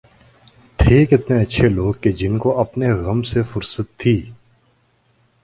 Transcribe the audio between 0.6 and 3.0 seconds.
تھے کتنے اچھے لوگ کہ جن کو اپنے